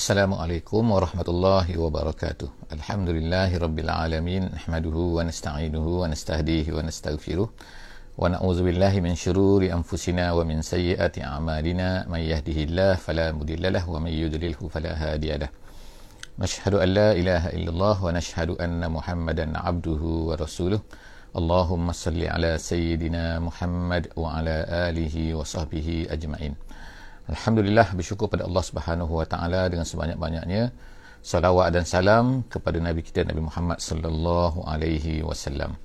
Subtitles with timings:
[0.00, 2.72] Assalamualaikum warahmatullahi wabarakatuh.
[2.72, 4.48] Alhamdulillahi rabbil alamin.
[4.48, 7.44] Nahmaduhu wa nasta'inuhu wa nastahdihi wa nastaghfiruh.
[8.16, 12.08] Wa na'udzu billahi min syururi anfusina wa min sayyiati a'malina.
[12.08, 15.52] May yahdihillahu fala mudilla lahu wa may yudlilhu fala hadiya lahu.
[16.40, 20.80] Nashhadu an la ilaha illallah wa nashhadu anna Muhammadan 'abduhu wa rasuluh.
[21.36, 26.56] Allahumma salli ala sayyidina Muhammad wa ala alihi wa sahbihi ajma'in.
[27.30, 30.74] Alhamdulillah bersyukur pada Allah Subhanahu Wa Taala dengan sebanyak-banyaknya
[31.22, 35.78] salawat dan salam kepada Nabi kita Nabi Muhammad sallallahu alaihi wasallam.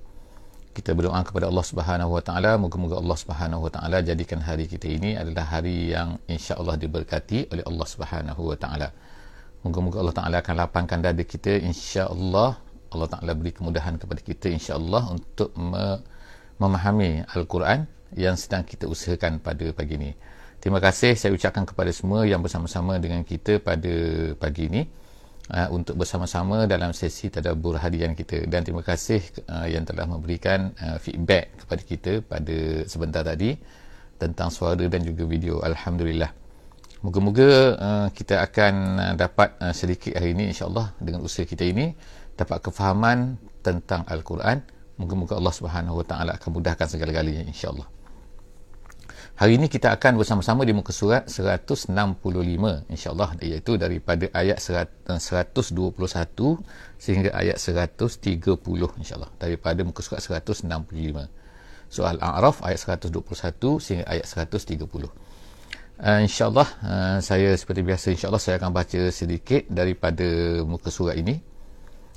[0.74, 4.90] Kita berdoa kepada Allah Subhanahu Wa Taala moga-moga Allah Subhanahu Wa Taala jadikan hari kita
[4.90, 8.90] ini adalah hari yang insya-Allah diberkati oleh Allah Subhanahu Wa Taala.
[9.62, 12.58] Moga-moga Allah Taala akan lapangkan dada kita insya-Allah
[12.90, 15.54] Allah Taala beri kemudahan kepada kita insya-Allah untuk
[16.58, 17.86] memahami Al-Quran
[18.18, 20.12] yang sedang kita usahakan pada pagi ini.
[20.60, 23.94] Terima kasih saya ucapkan kepada semua yang bersama-sama dengan kita pada
[24.40, 24.82] pagi ini
[25.54, 30.74] uh, untuk bersama-sama dalam sesi tadabbur harian kita dan terima kasih uh, yang telah memberikan
[30.82, 32.58] uh, feedback kepada kita pada
[32.90, 33.54] sebentar tadi
[34.18, 36.32] tentang suara dan juga video alhamdulillah.
[37.06, 41.94] Moga-moga uh, kita akan uh, dapat uh, sedikit hari ini insya-Allah dengan usaha kita ini
[42.34, 44.66] dapat kefahaman tentang al-Quran.
[44.98, 47.95] Moga-moga Allah Subhanahu Wa Taala akan mudahkan segala-galanya insya-Allah.
[49.36, 51.92] Hari ini kita akan bersama-sama di muka surat 165
[52.88, 55.76] insya-Allah iaitu daripada ayat 121
[56.96, 58.16] sehingga ayat 130
[58.96, 60.72] insya-Allah daripada muka surat 165.
[61.92, 63.12] Soal A'raf ayat 121
[63.84, 64.88] sehingga ayat 130.
[65.04, 71.44] Uh, insya-Allah uh, saya seperti biasa insya-Allah saya akan baca sedikit daripada muka surat ini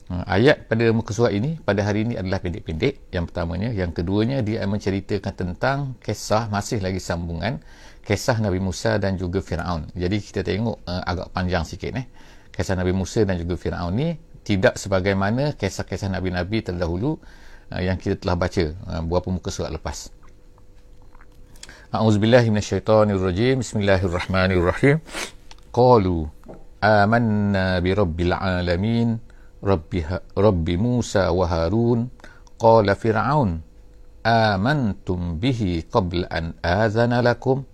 [0.08, 3.12] ayat pada muka surat ini pada hari ini adalah pendek-pendek.
[3.12, 7.60] Yang pertamanya yang keduanya dia menceritakan tentang kisah masih lagi sambungan
[8.08, 9.84] kisah Nabi Musa dan juga Firaun.
[9.92, 12.08] Jadi kita tengok uh, agak panjang sikit eh.
[12.48, 14.16] Kisah Nabi Musa dan juga Firaun ni
[14.48, 17.20] tidak sebagaimana kisah-kisah Nabi-Nabi terdahulu
[17.68, 20.08] uh, yang kita telah baca uh, beberapa muka surat lepas.
[21.92, 23.60] A'udzubillahi minasyaitonirrajim.
[23.60, 25.04] Bismillahirrahmanirrahim.
[25.68, 26.24] Qalu
[26.80, 29.20] amanna bi rabbil alamin
[29.58, 30.06] Rabbi,
[30.38, 32.10] Rabbi Musa wa Harun
[32.58, 33.58] qala Fir'aun
[34.22, 37.66] amantum bihi qabla an azana lakum?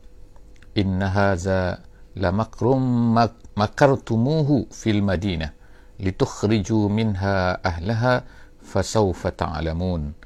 [0.75, 1.85] Inna hadha
[2.17, 3.15] lamakrum
[3.55, 5.53] makartumuhu fil madinah
[6.01, 8.27] litukhriju minha ahlaha
[8.65, 10.17] fasawfa ta'lamun.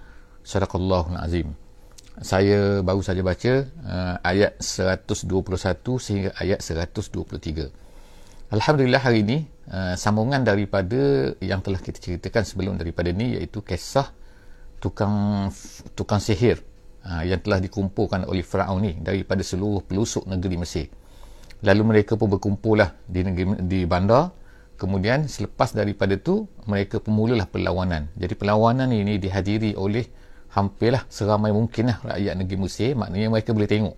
[0.47, 1.53] Sadaqallahul azim.
[2.19, 7.71] Saya baru saja baca uh, ayat 121 sehingga ayat 123
[8.51, 9.39] Alhamdulillah hari ini
[9.71, 14.11] uh, sambungan daripada yang telah kita ceritakan sebelum daripada ni iaitu kisah
[14.79, 15.49] tukang
[15.95, 16.63] tukang sihir
[17.05, 20.87] uh, yang telah dikumpulkan oleh Firaun ni daripada seluruh pelusuk negeri Mesir.
[21.63, 24.35] Lalu mereka pun berkumpullah di negeri di bandar.
[24.79, 28.15] Kemudian selepas daripada tu mereka pun mulalah perlawanan.
[28.15, 30.07] Jadi perlawanan ini dihadiri oleh
[30.55, 32.95] hampirlah seramai mungkinlah rakyat negeri Mesir.
[32.95, 33.97] Maknanya mereka boleh tengok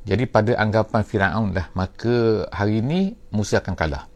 [0.00, 4.09] jadi pada anggapan Firaun lah maka hari ini Musa akan kalah.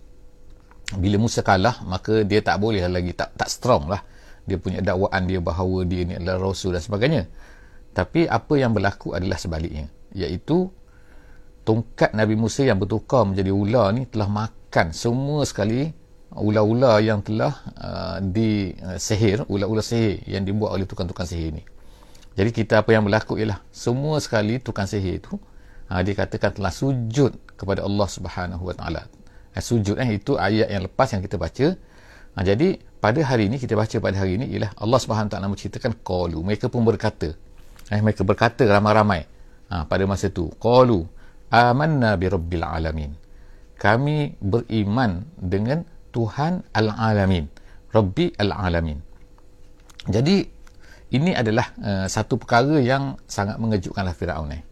[0.92, 4.04] Bila Musa kalah maka dia tak boleh lagi tak tak strong lah.
[4.44, 7.24] Dia punya dakwaan dia bahawa dia ni adalah rasul dan sebagainya.
[7.96, 10.68] Tapi apa yang berlaku adalah sebaliknya iaitu
[11.64, 15.90] tongkat Nabi Musa yang bertukar menjadi ular ni telah makan semua sekali
[16.34, 21.62] ular-ular yang telah uh, disehir, ular-ular sihir yang dibuat oleh tukang-tukang sihir ni.
[22.34, 25.38] Jadi kita apa yang berlaku ialah semua sekali tukang sihir itu
[25.86, 29.06] ha, dia katakan telah sujud kepada Allah Subhanahu Wa Taala.
[29.54, 31.66] Ha, sujud eh itu ayat yang lepas yang kita baca.
[32.34, 36.02] Ha, jadi pada hari ini kita baca pada hari ini ialah Allah Subhanahu Taala menceritakan
[36.02, 37.30] qalu mereka pun berkata.
[37.92, 39.22] Eh, mereka berkata ramai-ramai
[39.70, 41.06] ha, pada masa itu qalu
[41.54, 43.12] amanna bi rabbil alamin.
[43.78, 45.82] Kami beriman dengan
[46.14, 47.46] Tuhan al-alamin.
[47.90, 48.98] Rabbi al-alamin.
[50.06, 50.36] Jadi
[51.14, 54.62] ini adalah uh, satu perkara yang sangat mengejutkanlah Firaun eh.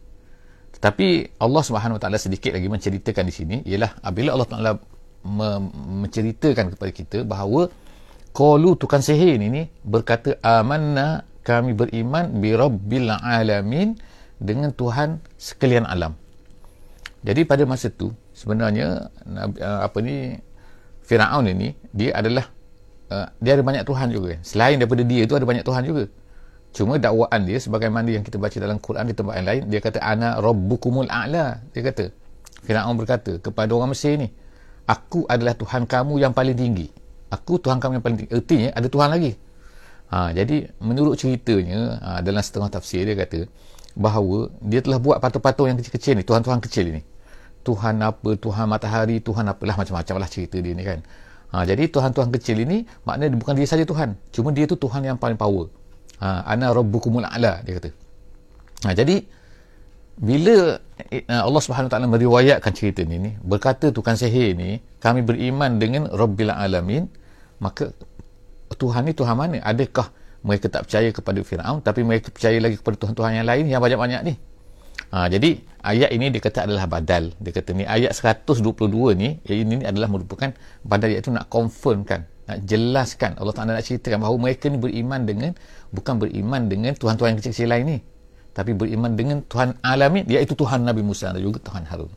[0.82, 4.70] Tapi Allah Subhanahu Wa Taala sedikit lagi menceritakan di sini ialah apabila Allah Taala
[5.22, 5.70] me-
[6.02, 7.70] menceritakan kepada kita bahawa
[8.34, 13.94] qalu tukang sihir ini ni berkata amanna kami beriman bi rabbil alamin
[14.42, 16.18] dengan Tuhan sekalian alam.
[17.22, 19.06] Jadi pada masa tu sebenarnya
[19.62, 20.34] uh, apa ni
[21.06, 22.50] Firaun ini dia adalah
[23.14, 24.42] uh, dia ada banyak tuhan juga.
[24.42, 26.10] Selain daripada dia itu ada banyak tuhan juga.
[26.72, 30.40] Cuma dakwaan dia sebagaimana yang kita baca dalam Quran di tempat lain dia kata ana
[30.40, 32.08] rabbukumul a'la dia kata
[32.64, 34.32] Firaun berkata kepada orang Mesir ni
[34.88, 36.88] aku adalah Tuhan kamu yang paling tinggi
[37.28, 39.36] aku Tuhan kamu yang paling tinggi ertinya ada Tuhan lagi
[40.08, 43.44] ha, jadi menurut ceritanya ha, dalam setengah tafsir dia kata
[43.92, 47.02] bahawa dia telah buat patung-patung yang kecil-kecil ni Tuhan-Tuhan kecil ini
[47.62, 50.98] Tuhan apa, Tuhan matahari, Tuhan apalah macam-macam lah cerita dia ni kan.
[51.54, 54.18] Ha, jadi Tuhan-Tuhan kecil ini maknanya bukan dia saja Tuhan.
[54.34, 55.70] Cuma dia tu Tuhan yang paling power.
[56.22, 57.90] Ha, ana rabbukumul a'la dia kata.
[58.86, 59.26] Ha, jadi
[60.22, 60.78] bila
[61.10, 66.06] eh, Allah Subhanahu Taala meriwayatkan cerita ni, ni berkata tukang sihir ni kami beriman dengan
[66.06, 67.10] Rabbil Alamin
[67.58, 67.90] maka
[68.76, 69.58] Tuhan ni Tuhan mana?
[69.66, 70.14] Adakah
[70.46, 74.20] mereka tak percaya kepada Firaun tapi mereka percaya lagi kepada Tuhan-Tuhan yang lain yang banyak-banyak
[74.30, 74.34] ni?
[75.12, 77.36] Ha, jadi ayat ini dia kata adalah badal.
[77.36, 78.72] Dia kata ni ayat 122
[79.12, 80.54] ni ini ni adalah merupakan
[80.86, 85.52] badal iaitu nak confirmkan, nak jelaskan Allah Taala nak ceritakan bahawa mereka ni beriman dengan
[85.92, 87.98] bukan beriman dengan Tuhan-Tuhan yang kecil-kecil lain ni.
[88.52, 92.12] Tapi beriman dengan Tuhan alamin iaitu Tuhan Nabi Musa dan juga Tuhan Harun.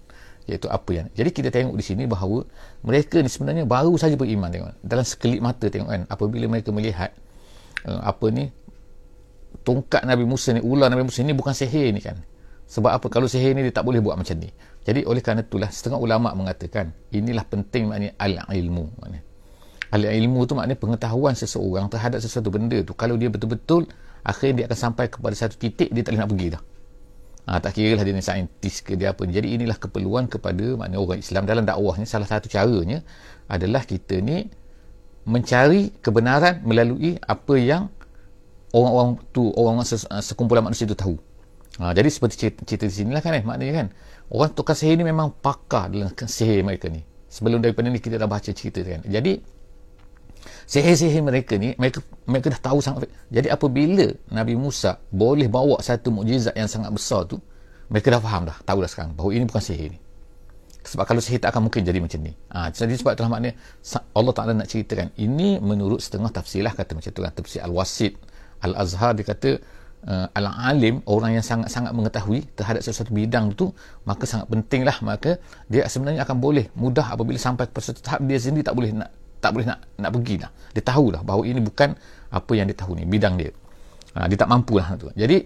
[0.46, 2.46] Iaitu apa yang jadi kita tengok di sini bahawa
[2.86, 4.72] mereka ni sebenarnya baru saja beriman tengok.
[4.84, 7.12] Dalam sekelip mata tengok kan apabila mereka melihat
[7.88, 8.52] uh, apa ni
[9.64, 12.20] tongkat Nabi Musa ni ular Nabi Musa ni bukan sihir ni kan.
[12.66, 13.08] Sebab apa?
[13.14, 14.52] Kalau sihir ni dia tak boleh buat macam ni.
[14.86, 19.35] Jadi oleh kerana itulah setengah ulama mengatakan inilah penting maknanya al-ilmu maknanya
[19.96, 22.92] al-ilmu tu maknanya pengetahuan seseorang terhadap sesuatu benda tu.
[22.92, 23.88] Kalau dia betul-betul
[24.26, 26.62] akhirnya dia akan sampai kepada satu titik dia tak boleh nak pergi dah.
[27.46, 29.22] Ha, tak kira lah dia ni saintis ke dia apa.
[29.30, 33.06] Jadi inilah keperluan kepada maknanya orang Islam dalam dakwahnya salah satu caranya
[33.46, 34.50] adalah kita ni
[35.30, 37.94] mencari kebenaran melalui apa yang
[38.74, 39.88] orang-orang tu orang-orang
[40.26, 41.16] sekumpulan manusia tu tahu.
[41.78, 43.88] Ha, jadi seperti cerita, cerita di sini lah kan eh maknanya kan
[44.32, 47.06] orang tukar sihir ni memang pakar dalam sihir mereka ni.
[47.30, 49.06] Sebelum daripada ni kita dah baca cerita kan.
[49.06, 49.38] Jadi
[50.66, 53.10] sihir-sihir mereka ni mereka mereka dah tahu sangat.
[53.30, 57.38] Jadi apabila Nabi Musa boleh bawa satu mukjizat yang sangat besar tu
[57.90, 60.00] mereka dah faham dah tahu dah sekarang bahawa ini bukan sihir ni.
[60.86, 62.34] Sebab kalau sihir tak akan mungkin jadi macam ni.
[62.54, 63.58] Ha, jadi sebab itulah maknanya
[64.14, 68.14] Allah Ta'ala nak ceritakan ini menurut setengah tafsir lah kata macam tu kan tafsir Al-Wasid
[68.62, 69.50] Al-Azhar dia kata
[70.06, 73.74] uh, Al-Alim orang yang sangat-sangat mengetahui terhadap sesuatu bidang tu
[74.06, 78.22] maka sangat penting lah maka dia sebenarnya akan boleh mudah apabila sampai ke satu tahap
[78.26, 79.10] dia sendiri tak boleh nak
[79.46, 80.50] tak boleh nak nak pergi lah.
[80.74, 81.94] Dia tahu lah bahawa ini bukan
[82.34, 83.54] apa yang dia tahu ni, bidang dia.
[84.18, 84.98] Ha, dia tak mampu lah.
[84.98, 85.06] Tu.
[85.14, 85.38] Jadi,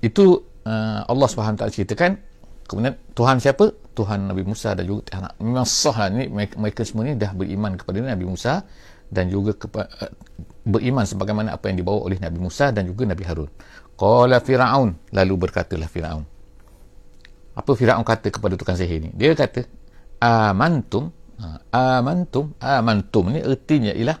[0.00, 0.24] itu
[0.64, 2.16] uh, Allah SWT ceritakan,
[2.64, 3.68] kemudian Tuhan siapa?
[3.92, 5.22] Tuhan Nabi Musa dan juga Tuhan.
[5.44, 6.08] Memang sah lah.
[6.10, 8.64] Mereka, mereka semua ni dah beriman kepada Nabi Musa
[9.12, 10.12] dan juga kepa, uh,
[10.64, 13.50] beriman sebagaimana apa yang dibawa oleh Nabi Musa dan juga Nabi Harun.
[13.94, 15.12] Qala Fir'aun.
[15.12, 16.24] Lalu berkatalah Fir'aun.
[17.54, 19.10] Apa Fir'aun kata kepada tukang sihir ni?
[19.14, 19.62] Dia kata,
[20.24, 21.12] Amantum
[21.44, 22.56] Ha, amantum.
[22.56, 24.18] Amantum ni ertinya ialah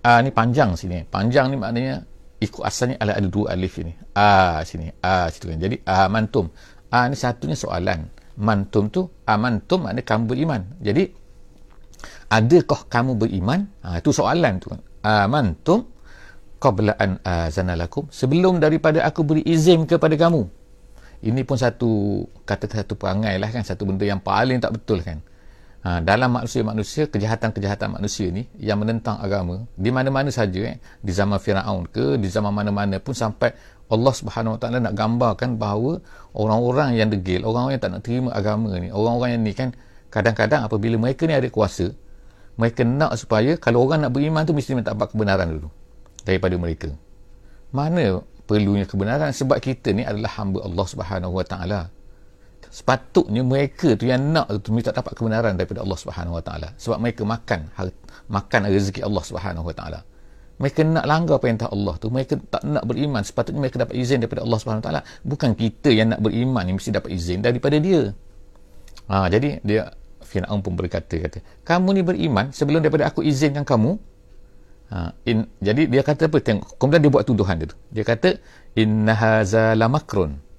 [0.00, 1.04] a ni panjang sini.
[1.04, 2.00] Panjang ni maknanya
[2.40, 3.92] ikut asalnya ada, ada dua alif ini.
[4.16, 5.60] A sini a situ kan.
[5.60, 6.48] Jadi amantum.
[6.88, 8.08] A ni satunya soalan.
[8.40, 10.62] Mantum tu amantum maknanya kamu beriman.
[10.80, 11.12] Jadi
[12.32, 13.68] adakah kamu beriman?
[13.84, 14.80] Ha, itu soalan tu kan.
[15.04, 15.84] Amantum
[16.60, 20.48] qabla an azanalakum sebelum daripada aku beri izin kepada kamu.
[21.20, 23.60] Ini pun satu kata satu perangai lah kan.
[23.60, 25.20] Satu benda yang paling tak betul kan
[25.84, 31.40] ha, dalam manusia-manusia kejahatan-kejahatan manusia ni yang menentang agama di mana-mana saja eh, di zaman
[31.40, 33.52] Firaun ke di zaman mana-mana pun sampai
[33.90, 35.98] Allah Subhanahu Wa Taala nak gambarkan bahawa
[36.32, 39.68] orang-orang yang degil orang-orang yang tak nak terima agama ni orang-orang yang ni kan
[40.14, 41.90] kadang-kadang apabila mereka ni ada kuasa
[42.60, 45.68] mereka nak supaya kalau orang nak beriman tu mesti minta kebenaran dulu
[46.28, 46.92] daripada mereka.
[47.72, 49.32] Mana perlunya kebenaran?
[49.32, 51.80] Sebab kita ni adalah hamba Allah Subhanahu Wa Taala
[52.70, 56.68] sepatutnya mereka tu yang nak tu minta dapat kebenaran daripada Allah Subhanahu Wa Taala.
[56.78, 57.66] Sebab mereka makan
[58.30, 60.00] makan rezeki Allah Subhanahu Wa Taala.
[60.60, 63.26] Mereka nak langgar perintah Allah tu mereka tak nak beriman.
[63.26, 65.02] Sepatutnya mereka dapat izin daripada Allah Subhanahu Wa Taala.
[65.26, 68.14] Bukan kita yang nak beriman ni mesti dapat izin daripada dia.
[69.10, 69.90] Ha, jadi dia
[70.22, 73.98] Fir'aun pun berkata kata kamu ni beriman sebelum daripada aku izinkan kamu?
[74.94, 76.38] Ha, in, jadi dia kata apa?
[76.38, 77.76] Tengok kemudian dia buat tuduhan dia tu.
[77.90, 78.38] Dia kata
[78.78, 80.49] inna haza lamakrun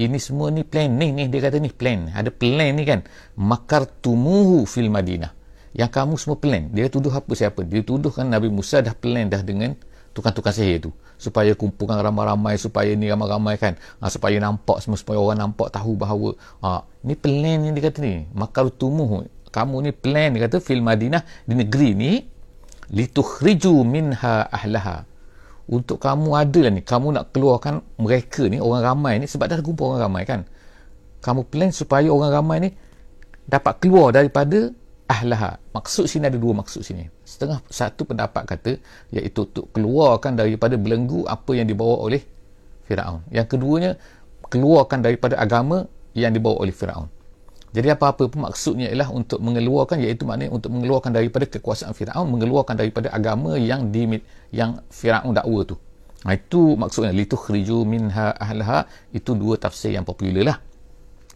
[0.00, 2.08] ini semua ni planning ni dia kata ni plan.
[2.08, 3.04] Ada plan ni kan.
[3.36, 5.32] Makar tumuhu fil madinah.
[5.76, 6.72] Yang kamu semua plan.
[6.72, 7.60] Dia tuduh apa siapa?
[7.68, 9.76] Dia tuduh kan Nabi Musa dah plan dah dengan
[10.16, 10.90] tukang-tukang sihir tu.
[11.20, 13.76] Supaya kumpulkan ramai-ramai supaya ni ramai-ramai kan.
[14.00, 16.32] Ha, supaya nampak semua supaya orang nampak tahu bahawa
[16.64, 18.24] ha, ni plan ni dia kata ni.
[18.32, 19.28] Makar tumuhu.
[19.52, 22.12] Kamu ni plan dia kata fil madinah di negeri ni
[22.90, 25.09] litukhriju minha ahlaha
[25.70, 29.62] untuk kamu ada lah ni kamu nak keluarkan mereka ni orang ramai ni sebab dah
[29.62, 30.42] kumpul orang ramai kan?
[31.22, 32.70] Kamu plan supaya orang ramai ni
[33.46, 34.74] dapat keluar daripada
[35.06, 35.62] ahlaha.
[35.70, 37.06] Maksud sini ada dua maksud sini.
[37.22, 38.72] Setengah satu pendapat kata
[39.14, 42.22] iaitu untuk keluarkan daripada belenggu apa yang dibawa oleh
[42.90, 43.22] Firaun.
[43.30, 43.90] Yang keduanya
[44.50, 45.86] keluarkan daripada agama
[46.18, 47.19] yang dibawa oleh Firaun
[47.70, 52.74] jadi apa-apa pun maksudnya ialah untuk mengeluarkan iaitu maknanya untuk mengeluarkan daripada kekuasaan Firaun, mengeluarkan
[52.74, 54.18] daripada agama yang di
[54.50, 55.78] yang Firaun dakwa tu.
[56.26, 58.84] Ha, itu maksudnya litukhriju minha ahlaha
[59.14, 60.58] itu dua tafsir yang popular lah.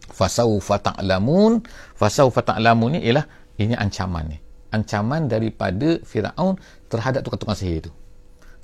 [0.05, 1.65] fasaufa ta'lamun
[1.97, 3.25] fasaufa ta'lamun ni ialah
[3.57, 4.37] ini ancaman ni.
[4.75, 6.59] Ancaman daripada Firaun
[6.91, 7.91] terhadap tukang-tukang sihir itu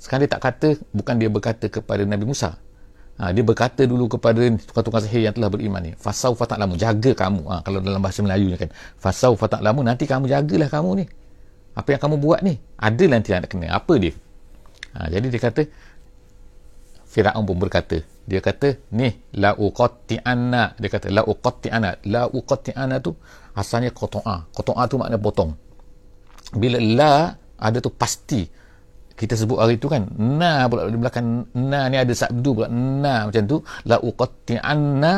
[0.02, 2.58] sekarang dia tak kata bukan dia berkata kepada Nabi Musa
[3.20, 7.42] ha, dia berkata dulu kepada tukang-tukang sihir yang telah beriman ni fasaufa ta'lamun jaga kamu.
[7.48, 11.04] Ha, kalau dalam bahasa Melayu kan fasaufa ta'lamun nanti kamu jagalah kamu ni.
[11.72, 13.72] Apa yang kamu buat ni ada nanti yang nak kena.
[13.72, 14.12] Apa dia?
[14.96, 15.62] Ha, jadi dia kata
[17.12, 23.12] Firaun pun berkata dia kata ni la uqatti'anna dia kata la uqatti'anna la uqatti'anna tu
[23.52, 25.52] asalnya qata'a qata'a tu makna potong.
[26.56, 27.12] Bila la
[27.58, 28.61] ada tu pasti
[29.22, 33.30] kita sebut hari tu kan na pula di belakang na ni ada sabdu pula na
[33.30, 33.62] macam tu.
[33.86, 35.12] La uqatti'anna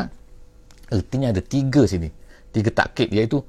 [0.92, 2.12] artinya ada tiga sini
[2.52, 3.40] tiga takkid iaitu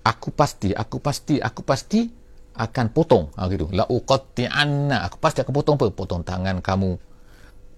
[0.00, 2.08] aku pasti aku pasti aku pasti
[2.56, 5.92] akan potong ha, gitu la uqatti'anna aku pasti akan potong apa?
[5.92, 6.96] Potong tangan kamu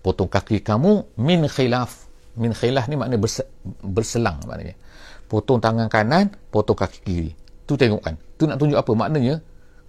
[0.06, 2.06] potong kaki kamu min khilaf.
[2.38, 3.44] Min khilaf ni berse,
[3.82, 4.78] berselang maknanya.
[5.26, 7.32] Potong tangan kanan potong kaki kiri.
[7.66, 8.90] Tu tengok kan tu nak tunjuk apa?
[8.94, 9.42] Maknanya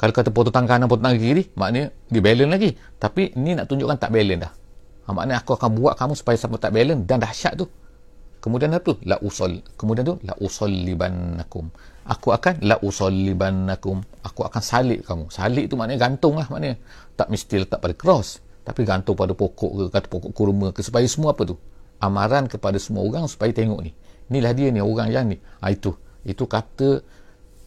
[0.03, 2.69] kalau kata potong tangan kanan potong tangan kiri maknanya di balance lagi.
[2.75, 4.51] Tapi ni nak tunjukkan tak balance dah.
[5.07, 7.71] Ha, maknanya aku akan buat kamu supaya sampai tak balance dan dahsyat tu.
[8.43, 11.71] Kemudian apa la usol kemudian tu la usollibannakum.
[12.03, 14.03] Aku akan la usollibannakum.
[14.27, 15.31] Aku akan salib kamu.
[15.31, 16.75] Salib tu maknanya gantung lah maknanya.
[17.15, 21.07] Tak mesti letak pada cross tapi gantung pada pokok ke kata pokok kurma ke supaya
[21.07, 21.55] semua apa tu?
[22.03, 23.95] Amaran kepada semua orang supaya tengok ni.
[24.27, 25.39] Inilah dia ni orang yang ni.
[25.63, 25.95] Ha, itu.
[26.27, 26.99] Itu kata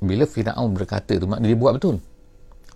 [0.05, 1.97] bila Fir'aun berkata tu maknanya dia buat betul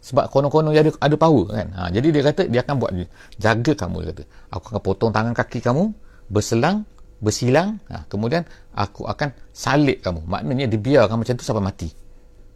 [0.00, 1.68] sebab konon-konon dia ada, ada power kan?
[1.76, 2.90] Ha, jadi dia kata dia akan buat
[3.36, 4.24] jaga kamu dia kata.
[4.56, 5.92] Aku akan potong tangan kaki kamu
[6.32, 6.88] berselang
[7.20, 7.76] bersilang.
[7.92, 10.24] Ha, kemudian aku akan salib kamu.
[10.24, 11.88] Maknanya dibiarkan macam tu sampai mati.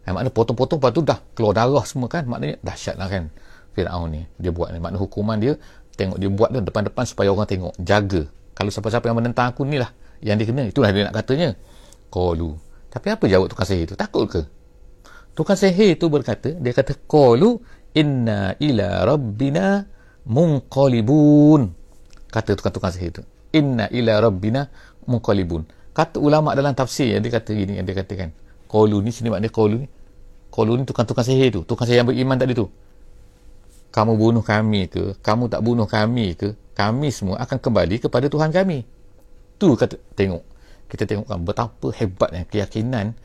[0.05, 2.25] Ha, maknanya potong-potong lepas tu dah keluar darah semua kan?
[2.25, 3.29] Maknanya dahsyat lah kan?
[3.77, 4.81] Fir'aun ni dia buat ni.
[4.81, 5.53] Makna hukuman dia
[5.95, 7.77] tengok dia buat tu depan-depan supaya orang tengok.
[7.77, 8.25] Jaga.
[8.57, 9.93] Kalau siapa-siapa yang menentang aku ni lah
[10.25, 11.53] yang dia kena itulah dia nak katanya.
[12.09, 12.57] Qalu.
[12.89, 13.93] Tapi apa jawab tukang sihir tu?
[13.99, 14.41] Takut ke
[15.35, 17.59] tukang sihir tu berkata dia kata qalu
[17.93, 19.85] inna ila rabbina
[20.25, 21.71] munqalibun.
[22.31, 23.23] Kata tukang-tukang sihir tu.
[23.55, 24.67] Inna ila rabbina
[25.05, 25.67] munqalibun.
[25.95, 28.35] Kata ulama dalam tafsir yang dia kata gini yang dia katakan
[28.67, 29.87] qalu ni sini makna qalu ni.
[30.51, 31.61] Qalu ni tukang-tukang sihir tu.
[31.63, 32.67] Tukang sihir yang beriman tadi tu.
[33.95, 38.51] Kamu bunuh kami ke, kamu tak bunuh kami ke, kami semua akan kembali kepada Tuhan
[38.51, 38.83] kami.
[39.55, 40.43] Tu kata tengok.
[40.91, 43.15] Kita tengokkan betapa hebatnya keyakinan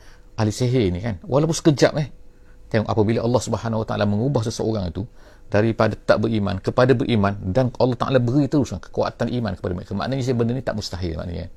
[0.41, 1.21] ahli sihir ni kan.
[1.21, 2.09] Walaupun sekejap eh.
[2.73, 5.05] Tengok apabila Allah Subhanahu Wa Taala mengubah seseorang itu
[5.51, 9.91] daripada tak beriman kepada beriman dan Allah Taala beri terus kekuatan iman kepada mereka.
[9.93, 11.51] Maknanya benda ni tak mustahil maknanya.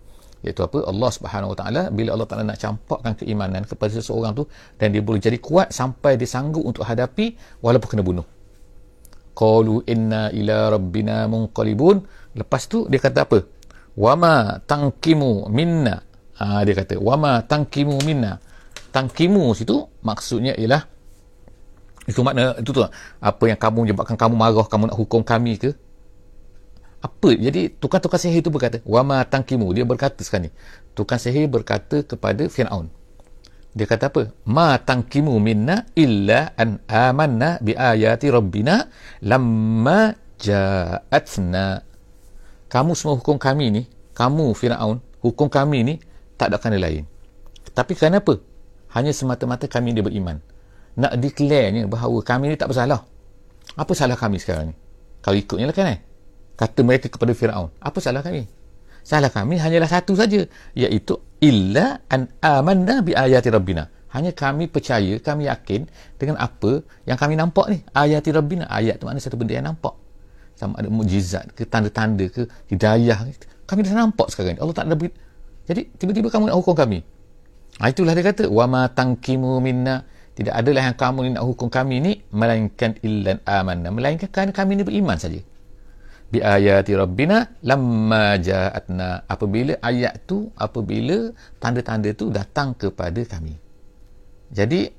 [0.45, 0.85] Iaitu apa?
[0.85, 4.45] Allah Subhanahu Wa Taala bila Allah Taala nak campakkan keimanan kepada seseorang tu
[4.76, 8.26] dan dia boleh jadi kuat sampai dia sanggup untuk hadapi walaupun kena bunuh
[9.35, 12.00] qalu inna ila rabbina munqalibun
[12.38, 13.38] lepas tu dia kata apa
[13.99, 15.99] wama tangkimu minna
[16.38, 18.38] ha, dia kata wama tangkimu minna
[18.94, 20.86] tangkimu situ maksudnya ialah
[22.06, 22.84] itu makna itu tu.
[23.18, 25.72] Apa yang kamu menyebabkan kamu marah kamu nak hukum kami ke?
[27.00, 27.36] Apa?
[27.36, 30.50] Jadi tukang-tukang sihir itu berkata wama tangkimu dia berkata sekarang ni
[30.96, 32.88] tukang sihir berkata kepada Fir'aun.
[33.74, 34.30] Dia kata apa?
[34.46, 38.86] Ma tangkimu minna illa an amanna bi ayati rabbina
[39.24, 41.82] lamma ja'atna
[42.70, 43.82] kamu semua hukum kami ni
[44.14, 45.94] kamu Firaun hukum kami ni
[46.38, 47.06] tak ada kena lain.
[47.74, 48.38] Tapi kenapa
[48.94, 50.38] hanya semata-mata kami dia beriman.
[50.94, 53.02] Nak declare bahawa kami ni tak bersalah.
[53.74, 54.74] Apa salah kami sekarang ni?
[55.18, 55.98] Kalau ikutnya lah kan eh?
[56.54, 58.46] Kata mereka kepada Firaun apa salah kami?
[59.02, 60.46] Salah kami hanyalah satu saja
[60.78, 63.90] iaitu illa an amanna bi ayati rabbina.
[64.14, 68.70] Hanya kami percaya kami yakin dengan apa yang kami nampak ni ayati rabbina.
[68.70, 69.98] Ayat tu makna satu benda yang nampak.
[70.54, 73.26] Sama ada mukjizat ke tanda-tanda ke hidayah
[73.66, 74.60] kami dah nampak sekarang ni.
[74.62, 74.94] Allah tak ada
[75.64, 77.00] jadi tiba-tiba kamu nak hukum kami
[77.81, 80.04] ha, itulah dia kata wa ma tangkimu minna.
[80.35, 83.95] Tidak adalah yang kamu ni nak hukum kami ni melainkan illan amanna.
[83.95, 85.38] Melainkan kerana kami ni beriman saja.
[86.26, 89.31] Bi ayati rabbina lamma ja'atna.
[89.31, 91.31] Apabila ayat tu apabila
[91.62, 93.54] tanda-tanda tu datang kepada kami.
[94.50, 94.90] Jadi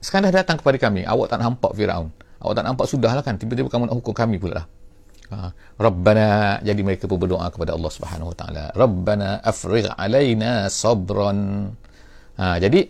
[0.00, 2.08] sekarang dah datang kepada kami awak tak nampak Firaun.
[2.40, 4.66] Awak tak nampak sudahlah kan tiba-tiba kamu nak hukum kami pula lah.
[5.32, 5.48] Ha.
[5.80, 11.72] Rabbana jadi mereka pun berdoa kepada Allah Subhanahu Wa Taala Rabbana afrigh alaina sabran
[12.38, 12.88] ha, jadi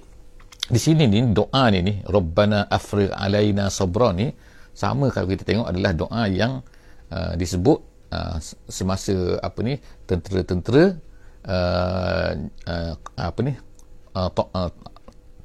[0.72, 4.26] di sini ni doa ni ni Rabbana afrigh alaina sabran ni
[4.72, 6.64] sama kalau kita tengok adalah doa yang
[7.12, 9.76] uh, disebut uh, semasa apa ni
[10.08, 10.96] tentera-tentera
[11.44, 12.30] uh,
[12.72, 13.52] uh, apa ni
[14.16, 14.70] uh, uh,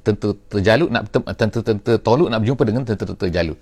[0.00, 3.58] tentera terjalut nak tentera-tentera toluk nak berjumpa dengan tentera terjalut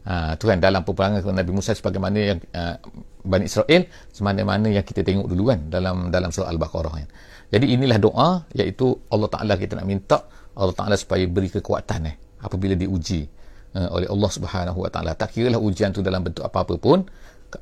[0.00, 2.80] Ha, tu kan dalam peperangan Nabi Musa sebagaimana yang uh,
[3.20, 7.08] Bani Israel semana-mana yang kita tengok dulu kan dalam dalam surah Al-Baqarah kan.
[7.52, 10.24] Jadi inilah doa iaitu Allah Taala kita nak minta
[10.56, 13.28] Allah Taala supaya beri kekuatan eh apabila diuji
[13.76, 15.12] uh, oleh Allah Subhanahu Wa Taala.
[15.12, 17.04] Tak kira lah ujian tu dalam bentuk apa-apa pun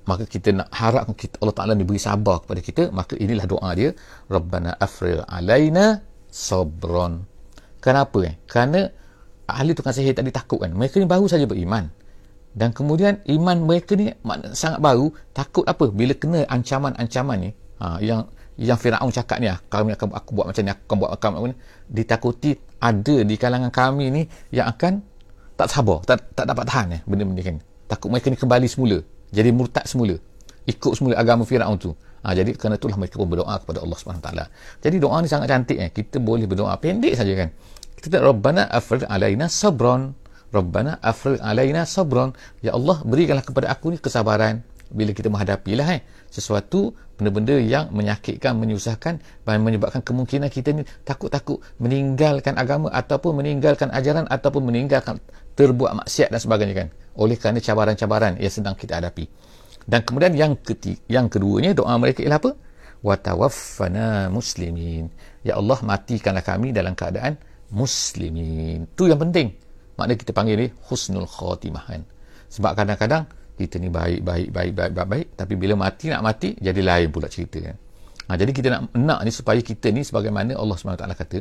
[0.06, 3.70] maka kita nak harap kita, Allah Taala ni beri sabar kepada kita maka inilah doa
[3.74, 3.90] dia
[4.30, 7.26] Rabbana afril alaina sabron.
[7.82, 8.38] Kenapa eh?
[8.46, 8.86] Kerana
[9.50, 10.70] ahli tukang sihir tadi takut kan.
[10.70, 11.97] Mereka ni baru saja beriman
[12.58, 14.10] dan kemudian iman mereka ni
[14.50, 15.86] sangat baru takut apa?
[15.94, 18.26] Bila kena ancaman-ancaman ni ha, yang
[18.58, 21.30] yang Firaun cakap ni ah kami akan aku buat macam ni aku akan buat macam
[21.54, 24.98] ni ditakuti ada di kalangan kami ni yang akan
[25.54, 27.56] tak sabar tak tak dapat tahan eh benda-benda kan.
[27.86, 28.98] Takut mereka ni kembali semula
[29.30, 30.18] jadi murtad semula
[30.68, 31.94] ikut semula agama Firaun tu.
[32.18, 34.44] Ha, jadi kerana itulah mereka pun berdoa kepada Allah taala.
[34.82, 35.88] Jadi doa ni sangat cantik eh.
[35.94, 37.48] Kita boleh berdoa pendek saja kan.
[37.94, 40.12] Kita tak rabbana afrij alaina sabran
[40.48, 42.32] Rabbana afril alaina sabran.
[42.64, 46.02] Ya Allah, berikanlah kepada aku ni kesabaran bila kita menghadapilah eh
[46.32, 53.92] sesuatu benda-benda yang menyakitkan, menyusahkan dan menyebabkan kemungkinan kita ni takut-takut meninggalkan agama ataupun meninggalkan
[53.92, 55.20] ajaran ataupun meninggalkan
[55.56, 56.88] terbuat maksiat dan sebagainya kan.
[57.18, 59.28] Oleh kerana cabaran-cabaran yang sedang kita hadapi.
[59.88, 62.52] Dan kemudian yang ketiga, yang keduanya doa mereka ialah apa?
[63.04, 65.08] Wa tawaffana muslimin.
[65.44, 67.40] Ya Allah, matikanlah kami dalam keadaan
[67.72, 68.88] muslimin.
[68.96, 69.67] Tu yang penting
[69.98, 72.02] makna kita panggil ni husnul khatimah kan?
[72.48, 73.26] Sebab kadang-kadang
[73.58, 77.10] kita ni baik baik baik baik baik, baik tapi bila mati nak mati jadi lain
[77.10, 77.76] pula cerita kan?
[78.28, 81.38] Ha, jadi kita nak nak ni supaya kita ni sebagaimana Allah SWT kata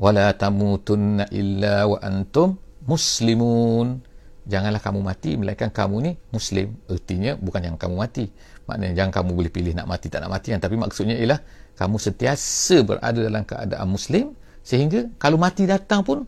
[0.00, 2.56] wala tamutunna illa wa antum
[2.88, 4.00] muslimun.
[4.48, 6.72] Janganlah kamu mati melainkan kamu ni muslim.
[6.88, 8.32] Artinya bukan yang kamu mati.
[8.64, 10.56] Maknanya jangan kamu boleh pilih nak mati tak nak mati.
[10.56, 11.36] Kan tapi maksudnya ialah
[11.76, 14.32] kamu sentiasa berada dalam keadaan muslim
[14.64, 16.24] sehingga kalau mati datang pun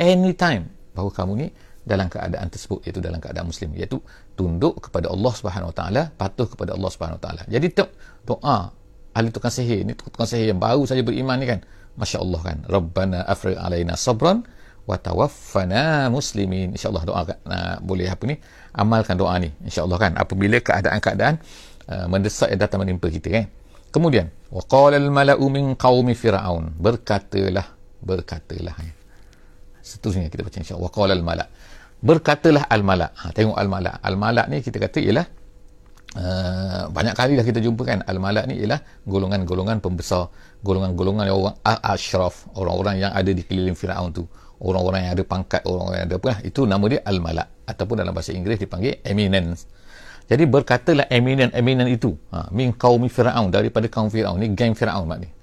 [0.00, 1.46] anytime bahawa kamu ni
[1.84, 4.00] dalam keadaan tersebut iaitu dalam keadaan muslim iaitu
[4.36, 7.42] tunduk kepada Allah Subhanahu Wa Taala patuh kepada Allah Subhanahu Wa Taala.
[7.48, 7.66] Jadi
[8.24, 8.58] doa
[9.16, 11.60] ahli tukang sihir ni tukang sihir yang baru saja beriman ni kan
[12.00, 12.58] masya-Allah kan.
[12.68, 14.44] Rabbana afriq alaina sabran
[14.88, 16.76] wa tawaffana muslimin.
[16.76, 18.36] Insyaallah doa kan uh, boleh apa ni?
[18.76, 20.12] Amalkan doa ni insyaallah kan.
[20.16, 21.34] Apabila keadaan-keadaan
[21.90, 23.44] uh, mendesak yang datang menimpa kita kan.
[23.90, 26.78] Kemudian wa qala al mala'u min qaumi fir'aun.
[26.78, 27.66] Berkatalah
[28.00, 28.99] berkatalah ya
[29.90, 30.90] seterusnya kita baca insya-Allah.
[30.94, 31.48] Qala al malak
[32.00, 35.26] berkatalah al malak ha, tengok al malak al malak ni kita kata ialah
[36.16, 40.32] uh, banyak kali dah kita jumpa kan al malak ni ialah golongan-golongan pembesar
[40.64, 44.24] golongan-golongan orang ashraf orang-orang yang ada di keliling Firaun tu.
[44.60, 48.12] Orang-orang yang ada pangkat orang-orang yang ada apa itu nama dia al malak ataupun dalam
[48.12, 49.64] bahasa Inggeris dipanggil eminence.
[50.28, 51.56] Jadi berkatalah eminent.
[51.56, 55.39] Eminent itu ha, min kaum Firaun daripada kaum Firaun ni geng Firaun maknanya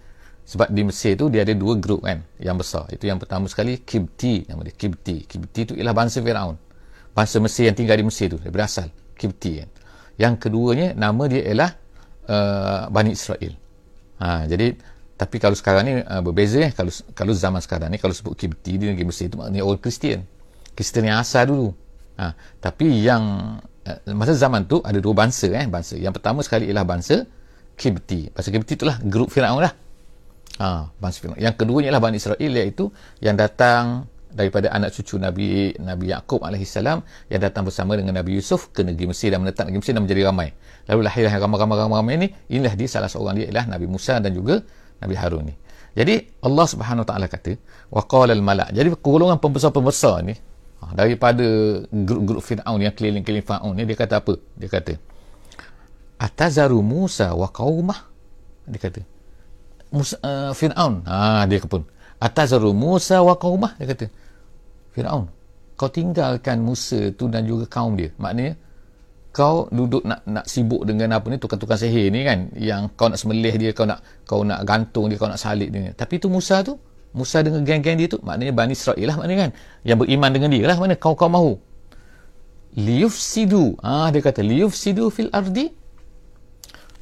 [0.47, 2.87] sebab di Mesir tu dia ada dua grup kan yang besar.
[2.87, 5.27] Itu yang pertama sekali Kibti nama dia Kibti.
[5.27, 6.55] Kibti tu ialah bangsa Firaun.
[7.11, 8.87] Bangsa Mesir yang tinggal di Mesir tu dia berasal
[9.19, 9.69] Kibti kan.
[10.15, 11.71] Yang keduanya nama dia ialah
[12.31, 13.59] uh, Bani Israel.
[14.23, 14.71] Ha, jadi
[15.19, 16.71] tapi kalau sekarang ni uh, berbeza eh.
[16.71, 20.23] Kalau kalau zaman sekarang ni kalau sebut Kibti di negeri Mesir tu maknanya orang Kristian
[20.71, 21.75] Kristian yang asal dulu.
[22.15, 22.31] Ha,
[22.63, 25.99] tapi yang uh, masa zaman tu ada dua bangsa eh bangsa.
[25.99, 27.27] Yang pertama sekali ialah bangsa
[27.75, 28.31] Kibti.
[28.31, 29.75] Bangsa Kibti itulah grup Firaun lah
[30.57, 31.37] Ha, bangsa Fir'aun.
[31.37, 32.89] Yang keduanya adalah Bani Israel iaitu
[33.21, 38.69] yang datang daripada anak cucu Nabi Nabi Yaakob AS yang datang bersama dengan Nabi Yusuf
[38.69, 40.53] ke negeri Mesir dan menetap negeri Mesir dan menjadi ramai.
[40.85, 42.27] Lalu lahirlah yang ramai-ramai ini.
[42.53, 44.61] Inilah dia salah seorang dia ialah Nabi Musa dan juga
[45.01, 45.55] Nabi Harun ni.
[45.97, 47.57] Jadi Allah Subhanahu Wa Taala kata
[47.89, 48.69] wa qala al malak.
[48.69, 50.37] Jadi golongan pembesar-pembesar ni
[50.85, 51.45] ha, daripada
[51.89, 54.37] grup-grup Firaun yang keliling-keliling Firaun ni dia kata apa?
[54.53, 54.93] Dia kata
[56.21, 58.05] Atazaru Musa wa qaumah.
[58.69, 59.16] Dia kata
[59.91, 61.03] Musa, uh, Fir'aun.
[61.07, 61.83] Ha, dia pun.
[62.17, 64.05] Atazaru Musa wa qaumah dia kata.
[64.91, 65.37] Fir'aun
[65.77, 68.09] kau tinggalkan Musa tu dan juga kaum dia.
[68.17, 68.57] Maknanya
[69.29, 72.49] kau duduk nak nak sibuk dengan apa ni tukang-tukang sihir ni kan?
[72.57, 75.93] Yang kau nak semelih dia kau nak kau nak gantung dia kau nak salib dia.
[75.93, 76.81] Tapi tu Musa tu
[77.13, 79.51] Musa dengan geng-geng dia tu maknanya Bani Israel lah maknanya kan?
[79.85, 81.61] Yang beriman dengan dia lah mana kau kau mahu.
[82.73, 85.69] Liyufsidu ah dia kata liyufsidu fil ardi.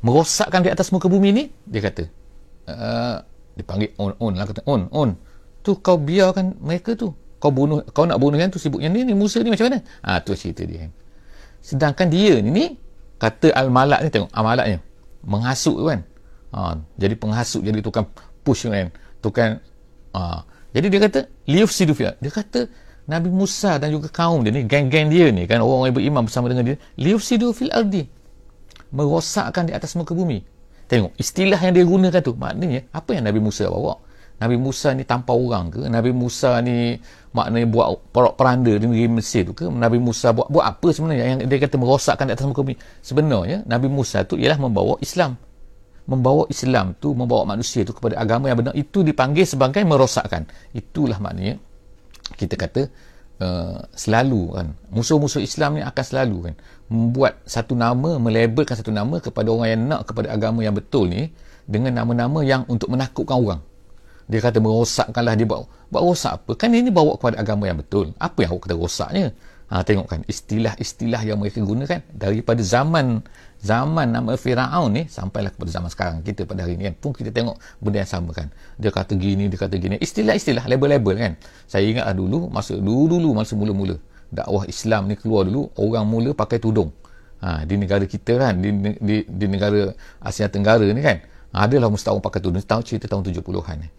[0.03, 2.24] Merosakkan di atas muka bumi ni dia kata
[2.69, 3.21] uh,
[3.55, 5.09] dipanggil on on lah kata on on.
[5.65, 7.13] Tu kau biarkan mereka tu.
[7.41, 9.79] Kau bunuh kau nak bunuh yang tu sibuk yang ni, ni Musa ni macam mana?
[10.01, 10.87] Ah ha, tu cerita dia.
[10.87, 10.91] Kan
[11.65, 12.65] sedangkan dia ni, ni
[13.17, 14.77] kata al-malak ni tengok al-malaknya
[15.25, 15.99] menghasut kan.
[16.55, 18.07] Ha, jadi penghasut jadi tukang
[18.45, 18.93] push kan.
[19.19, 19.57] Tukang
[20.13, 22.67] ha, jadi dia kata liuf sidufia dia kata
[23.07, 26.73] Nabi Musa dan juga kaum dia ni geng-geng dia ni kan orang-orang beriman bersama dengan
[26.73, 28.11] dia liuf sidufil ardi
[28.91, 30.43] merosakkan di atas muka bumi
[30.85, 33.97] Tengok, istilah yang dia gunakan tu maknanya apa yang Nabi Musa bawa?
[34.35, 35.81] Nabi Musa ni tanpa orang ke?
[35.87, 36.99] Nabi Musa ni
[37.31, 39.65] maknanya buat porak peranda di negeri Mesir tu ke?
[39.65, 41.39] Nabi Musa buat buat apa sebenarnya?
[41.39, 42.75] Yang dia kata merosakkan di atas muka bumi?
[42.99, 45.39] Sebenarnya Nabi Musa tu ialah membawa Islam.
[46.05, 48.77] Membawa Islam tu membawa manusia tu kepada agama yang benar.
[48.77, 50.45] Itu dipanggil sebagai merosakkan.
[50.75, 51.57] Itulah maknanya
[52.37, 52.81] kita kata
[53.39, 54.67] uh, selalu kan.
[54.91, 59.81] Musuh-musuh Islam ni akan selalu kan membuat satu nama melabelkan satu nama kepada orang yang
[59.89, 61.33] nak kepada agama yang betul ni
[61.65, 63.61] dengan nama-nama yang untuk menakutkan orang.
[64.25, 66.51] Dia kata merosakkanlah dia buat buat rosak apa?
[66.57, 68.13] Kan ini bawa kepada agama yang betul.
[68.17, 69.25] Apa yang awak kata rosaknya?
[69.65, 73.25] Ha, tengok kan istilah-istilah yang mereka gunakan daripada zaman
[73.65, 76.95] zaman nama Firaun ni sampailah kepada zaman sekarang kita pada hari ni kan.
[77.01, 78.53] Pun kita tengok benda yang sama kan.
[78.77, 79.97] Dia kata gini dia kata gini.
[79.97, 81.33] Istilah-istilah label-label kan.
[81.65, 83.97] Saya ingat dulu masa dulu-dulu masa mula-mula
[84.35, 86.91] dakwah Islam ni keluar dulu orang mula pakai tudung.
[87.39, 89.91] Ha, di negara kita kan di, di, di negara
[90.23, 91.19] Asia Tenggara ni kan
[91.55, 92.59] adalah mesti orang pakai tudung.
[92.59, 93.89] Tahun cerita tahun 70-an ni.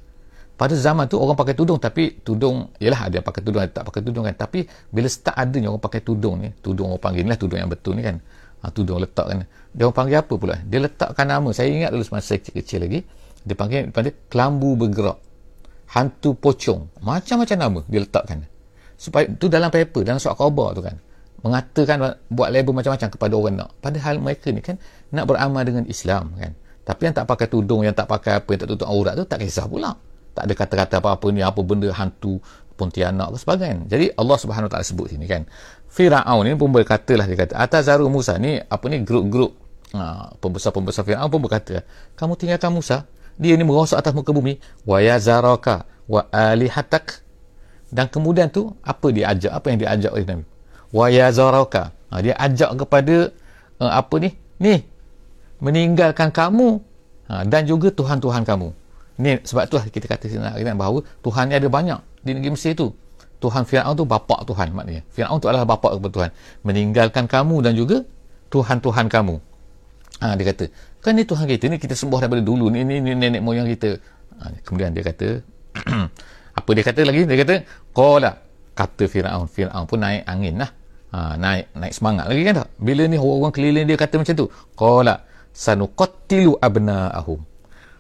[0.57, 3.85] Pada zaman tu orang pakai tudung tapi tudung ialah ada yang pakai tudung ada tak
[3.93, 4.35] pakai tudung kan.
[4.37, 7.69] Tapi bila start adanya orang pakai tudung ni tudung orang panggil ni lah tudung yang
[7.69, 8.21] betul ni kan.
[8.65, 9.37] Ha, tudung letak kan.
[9.73, 10.57] Dia orang panggil apa pula?
[10.65, 11.49] Dia letakkan nama.
[11.53, 13.01] Saya ingat dulu semasa saya kecil-kecil lagi
[13.47, 15.19] dia panggil, dia panggil kelambu bergerak.
[15.87, 16.99] Hantu pocong.
[16.99, 18.43] Macam-macam nama dia letakkan
[18.97, 20.97] supaya tu dalam paper dalam surat khabar tu kan.
[21.45, 23.71] Mengatakan buat label macam-macam kepada orang nak.
[23.79, 24.81] Padahal mereka ni kan
[25.15, 26.53] nak beramal dengan Islam kan.
[26.87, 29.43] Tapi yang tak pakai tudung yang tak pakai apa yang tak tutup aurat tu tak
[29.45, 29.95] kisah pula.
[30.35, 32.41] Tak ada kata-kata apa-apa ni apa benda hantu
[32.77, 35.49] pontianak ke sebagainya jadi Allah subhanahu ta'ala sebut sini kan.
[35.89, 39.57] Fir'aun ni pun berkata lah dia kata atas Zaru Musa ni apa ni grup-grup
[39.97, 41.83] ha, pembesar-pembesar Fir'aun pun berkata
[42.21, 43.09] kamu tinggalkan Musa.
[43.37, 44.57] Dia ni merosak atas muka bumi.
[44.89, 47.26] Wa yazaraka wa alihatak
[47.93, 50.45] dan kemudian tu apa dia ajak apa yang dia ajak oleh Nabi
[50.91, 53.31] wa yazaraka ha, dia ajak kepada
[53.79, 54.75] uh, apa ni ni
[55.63, 56.83] meninggalkan kamu
[57.31, 60.45] ha, dan juga Tuhan-Tuhan kamu Ni sebab tu lah kita kata sini
[60.77, 62.93] bahawa Tuhan ni ada banyak di negeri Mesir tu.
[63.37, 65.05] Tuhan Firaun tu bapa Tuhan maknanya.
[65.13, 66.31] Firaun tu adalah bapa kepada Tuhan.
[66.65, 68.05] Meninggalkan kamu dan juga
[68.53, 69.37] Tuhan-Tuhan kamu.
[70.25, 70.65] Ha, dia kata,
[71.05, 74.01] kan ni Tuhan kita ni kita sembah daripada dulu ni, ni, ni nenek moyang kita.
[74.41, 75.45] Ha, kemudian dia kata,
[76.57, 77.29] apa dia kata lagi?
[77.29, 77.55] Dia kata,
[77.93, 78.31] Qala,
[78.73, 79.47] kata Firaun.
[79.47, 80.71] Firaun pun naik angin lah.
[81.15, 82.69] Ha, naik naik semangat lagi kan tak?
[82.83, 84.47] Bila ni orang-orang keliling dia kata macam tu.
[84.75, 85.15] Qala,
[85.57, 87.41] sanuqattilu abna'ahum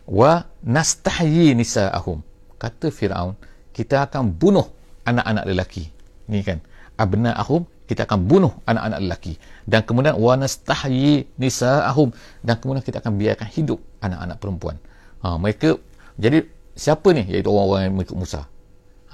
[0.07, 2.21] wa nastahyi nisa'ahum
[2.61, 3.33] kata Firaun
[3.73, 4.69] kita akan bunuh
[5.09, 5.88] anak-anak lelaki
[6.29, 6.61] ni kan
[7.01, 12.12] abna'ahum kita akan bunuh anak-anak lelaki dan kemudian wa nastahyi nisa'ahum
[12.45, 14.77] dan kemudian kita akan biarkan hidup anak-anak perempuan
[15.25, 15.81] ha, mereka
[16.21, 16.45] jadi
[16.77, 17.25] siapa ni?
[17.27, 18.41] Iaitu orang-orang yang mengikut Musa.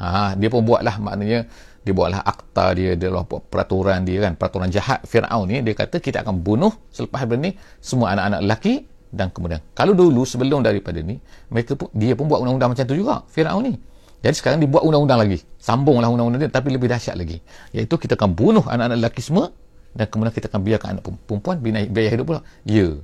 [0.03, 1.47] Ha, dia pun buatlah maknanya
[1.83, 4.35] dia buatlah akta dia dia buat peraturan dia kan.
[4.35, 8.75] Peraturan jahat Firaun ni dia kata kita akan bunuh selepas ini semua anak-anak lelaki
[9.15, 9.63] dan kemudian.
[9.79, 13.63] Kalau dulu sebelum daripada ni mereka pun dia pun buat undang-undang macam tu juga Firaun
[13.71, 13.75] ni.
[14.23, 15.43] Jadi sekarang dibuat undang-undang lagi.
[15.59, 17.43] Sambunglah undang-undang dia tapi lebih dahsyat lagi.
[17.75, 19.51] Iaitu kita akan bunuh anak-anak lelaki semua
[19.93, 22.41] dan kemudian kita akan biarkan anak perempuan biaya hidup pula.
[22.63, 23.03] Ya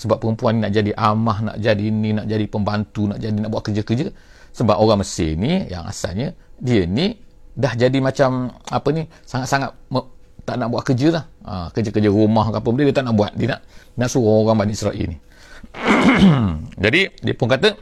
[0.00, 3.50] sebab perempuan ni nak jadi amah nak jadi ni nak jadi pembantu nak jadi nak
[3.52, 4.08] buat kerja-kerja
[4.56, 7.12] sebab orang Mesir ni yang asalnya dia ni
[7.52, 9.76] dah jadi macam apa ni sangat-sangat
[10.48, 13.30] tak nak buat kerja lah ha, kerja-kerja rumah ke apa benda dia tak nak buat
[13.36, 13.60] dia nak
[14.00, 15.18] nak suruh orang Bani Israel ni
[16.84, 17.76] Jadi dia pun kata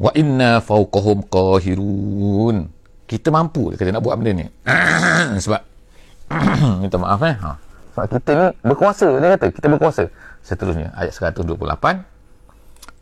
[0.00, 2.56] wa inna fawqahum qahirun.
[3.04, 4.46] Kita mampu dia kata nak buat benda ni.
[5.44, 5.62] Sebab
[6.82, 7.36] minta maaf eh.
[7.36, 7.50] Ha.
[7.94, 10.04] Sebab kita ni berkuasa dia kata kita berkuasa.
[10.44, 11.56] Seterusnya ayat 128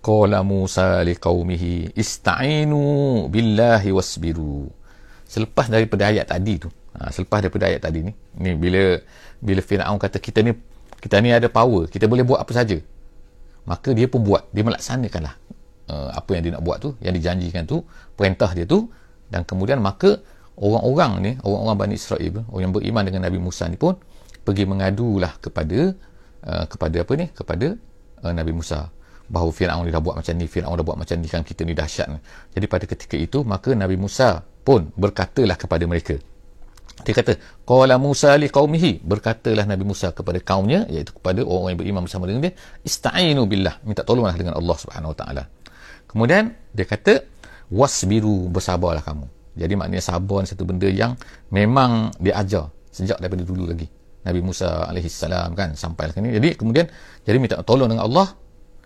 [0.03, 4.67] Qala Musa liqaumihi ista'inu billahi wasbiru.
[5.27, 8.99] Selepas daripada ayat tadi tu, ha, selepas daripada ayat tadi ni, ni bila
[9.39, 10.55] bila Firaun kata kita ni
[10.99, 12.79] kita ni ada power, kita boleh buat apa saja.
[13.63, 15.35] Maka dia pun buat dia melaksanakanlah
[15.87, 17.87] uh, apa yang dia nak buat tu yang dijanjikan tu
[18.19, 18.91] perintah dia tu.
[19.31, 20.19] Dan kemudian maka
[20.59, 23.97] orang-orang ni orang-orang Bani Israel orang yang beriman dengan Nabi Musa ni pun
[24.43, 25.95] pergi mengadulah kepada
[26.47, 27.27] uh, kepada apa ni?
[27.31, 27.67] Kepada
[28.23, 28.91] uh, Nabi Musa.
[29.33, 32.05] Bahawa Firaun dah buat macam ni Firaun dah buat macam ni kan kita ni dahsyat
[32.53, 36.21] jadi pada ketika itu maka Nabi Musa pun berkatalah kepada mereka.
[37.03, 39.01] Dia kata qala Musa li qaumihi.
[39.01, 42.53] Berkatalah Nabi Musa kepada kaumnya iaitu kepada orang yang beriman bersama dengan dia
[42.85, 43.81] ista'inu billah.
[43.89, 45.43] Minta tolonglah dengan Allah Subhanahu wa taala.
[46.07, 47.25] Kemudian dia kata
[47.73, 49.27] wasbiru bersabarlah kamu.
[49.57, 51.17] Jadi maknanya sabar satu benda yang
[51.49, 53.89] memang dia ajar sejak daripada dulu lagi
[54.23, 56.87] Nabi Musa alaihi salam kan sampai ke ni jadi kemudian
[57.27, 58.39] jadi minta tolong dengan Allah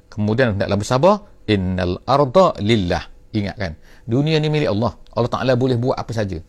[0.09, 1.15] kemudian hendaklah bersabar
[1.47, 3.05] innal arda lillah.
[3.37, 3.73] Ingat kan?
[4.09, 4.97] Dunia ni milik Allah.
[5.13, 6.41] Allah Taala boleh buat apa saja.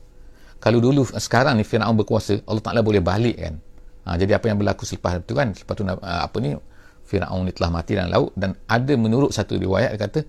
[0.57, 3.61] Kalau dulu sekarang ni Fir'aun berkuasa Allah Ta'ala boleh balik kan?
[4.09, 5.53] Ha, jadi apa yang berlaku selepas itu kan?
[5.53, 6.57] Selepas tu uh, apa ni?
[7.07, 10.19] Fir'aun ni telah mati dalam laut dan ada menurut satu riwayat dia kata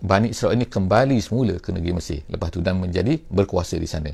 [0.00, 2.20] Bani Israel ini kembali semula ke negeri Mesir.
[2.28, 4.12] Lepas tu dan menjadi berkuasa di sana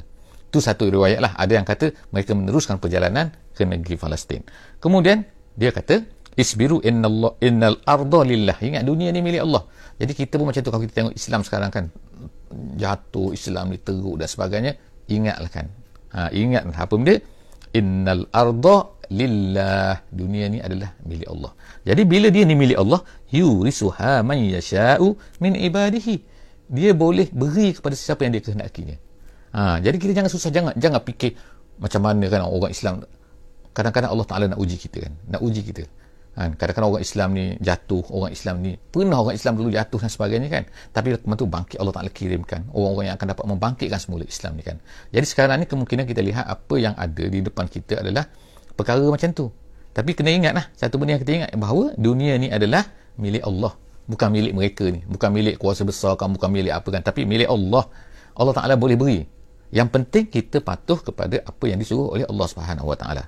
[0.52, 1.32] itu satu riwayat lah.
[1.32, 4.44] Ada yang kata mereka meneruskan perjalanan ke negeri Palestin.
[4.76, 5.24] Kemudian
[5.56, 6.04] dia kata
[6.36, 8.60] isbiru innallah innal arda lillah.
[8.60, 9.64] Ingat dunia ni milik Allah.
[9.96, 11.84] Jadi kita pun macam tu kalau kita tengok Islam sekarang kan.
[12.76, 14.76] Jatuh Islam ni teruk dan sebagainya.
[15.08, 15.66] Ingatlah kan.
[16.12, 17.16] Ha, ingatlah apa benda?
[17.72, 18.76] Innal arda
[19.08, 20.04] lillah.
[20.12, 21.56] Dunia ni adalah milik Allah.
[21.80, 23.00] Jadi bila dia ni milik Allah
[23.32, 26.28] yurisuha man yasha'u min ibadihi.
[26.68, 29.11] Dia boleh beri kepada siapa yang dia kehendakinya
[29.52, 31.36] ha, jadi kita jangan susah jangan jangan fikir
[31.80, 33.06] macam mana kan orang Islam.
[33.72, 35.84] Kadang-kadang Allah Ta'ala nak uji kita kan nak uji kita.
[36.32, 40.10] Kan kadang-kadang orang Islam ni jatuh orang Islam ni pernah orang Islam dulu jatuh dan
[40.12, 40.64] sebagainya kan.
[40.92, 42.72] Tapi lepas tu bangkit Allah Ta'ala kirimkan.
[42.72, 44.76] Orang-orang yang akan dapat membangkitkan semula Islam ni kan.
[45.12, 48.28] Jadi sekarang ni kemungkinan kita lihat apa yang ada di depan kita adalah
[48.72, 49.52] perkara macam tu.
[49.92, 52.88] Tapi kena ingat lah satu benda yang kita ingat bahawa dunia ni adalah
[53.20, 53.76] milik Allah.
[54.08, 57.04] Bukan milik mereka ni bukan milik kuasa besar kan bukan milik apa kan.
[57.04, 57.84] Tapi milik Allah.
[58.32, 59.20] Allah Ta'ala boleh beri
[59.72, 63.24] yang penting kita patuh kepada apa yang disuruh oleh Allah Subhanahu Wa Ta'ala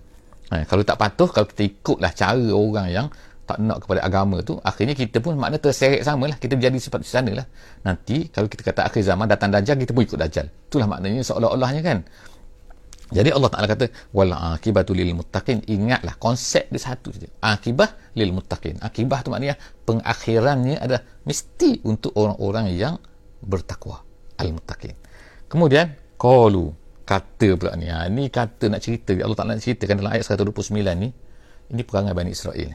[0.53, 3.07] Ha, kalau tak patuh, kalau kita ikutlah cara orang yang
[3.45, 6.37] tak nak kepada agama tu, akhirnya kita pun makna terseret sama lah.
[6.37, 7.47] Kita menjadi seperti sana lah.
[7.85, 10.47] Nanti, kalau kita kata akhir zaman datang Dajjal, kita pun ikut Dajjal.
[10.49, 11.99] Itulah maknanya seolah-olahnya kan.
[13.13, 15.61] Jadi Allah Ta'ala kata, wal akibatu lil muttaqin.
[15.69, 17.29] Ingatlah, konsep dia satu saja.
[17.45, 18.81] Akibah lil muttaqin.
[18.81, 22.97] Akibah tu maknanya pengakhirannya adalah mesti untuk orang-orang yang
[23.45, 24.01] bertakwa.
[24.41, 24.97] Al-muttaqin.
[25.53, 26.73] Kemudian, qalu
[27.05, 27.87] kata pula ni.
[27.93, 31.09] Ha, ni kata nak cerita Allah tak nak ceritakan dalam ayat 129 ni
[31.73, 32.73] ini perangai Bani Israel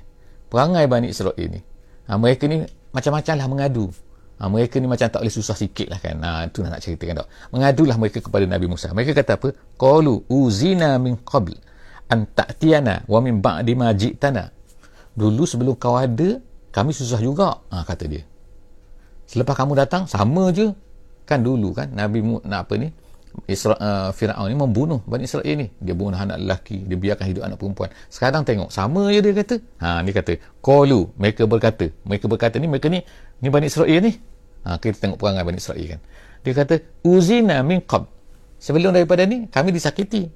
[0.50, 1.62] perangai Bani Israel ni
[2.10, 3.86] ha, mereka ni macam-macam lah mengadu.
[4.40, 6.16] Ha, mereka ni macam tak boleh susah sikit lah kan.
[6.24, 8.90] Ha, itu nak ceritakan tak mengadulah mereka kepada Nabi Musa.
[8.96, 9.54] Mereka kata apa?
[9.78, 11.54] Qalu uzina min qabl
[12.10, 14.50] an ta'tiyana wa min ba'di ma ji'tana.
[15.14, 16.40] Dulu sebelum kau ada
[16.72, 18.24] kami susah juga ha, kata dia.
[19.30, 20.74] Selepas kamu datang sama je.
[21.30, 22.90] Kan dulu kan Nabi nak apa ni
[23.46, 25.72] Isra, uh, Fir'aun ni membunuh Bani Israel ni.
[25.80, 27.90] Dia bunuh anak lelaki dia biarkan hidup anak perempuan.
[28.12, 29.56] Sekarang tengok sama je dia kata.
[29.80, 31.88] Ha, ni kata Qalu mereka berkata.
[32.04, 33.06] Mereka berkata ni mereka ni
[33.40, 34.12] ni Bani Israel ni.
[34.68, 36.00] Ha, kita tengok perangai Bani Israel kan.
[36.44, 36.76] Dia kata
[37.08, 38.10] uzina min qab
[38.60, 40.28] sebelum daripada ni kami disakiti.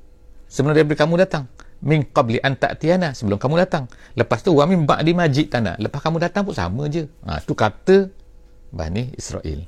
[0.48, 1.46] Sebelum daripada kamu datang.
[1.84, 3.92] Min qabli an ta'tiyana sebelum kamu datang.
[4.16, 7.12] Lepas tu wa min ba'di majid tanah lepas kamu datang pun sama je.
[7.28, 8.08] Ha, tu kata
[8.72, 9.68] Bani Israel.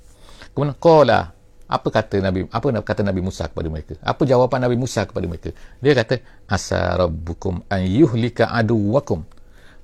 [0.56, 1.35] Kemudian qala
[1.66, 3.98] apa kata Nabi apa kata Nabi Musa kepada mereka?
[4.06, 5.50] Apa jawapan Nabi Musa kepada mereka?
[5.82, 9.26] Dia kata asa rabbukum an yuhlika aduwakum.